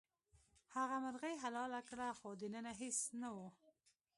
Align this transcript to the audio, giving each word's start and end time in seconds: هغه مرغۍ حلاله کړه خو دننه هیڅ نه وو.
هغه 0.75 0.95
مرغۍ 1.03 1.35
حلاله 1.43 1.81
کړه 1.89 2.07
خو 2.19 2.29
دننه 2.41 2.71
هیڅ 2.81 2.99
نه 3.21 3.29
وو. 3.35 3.47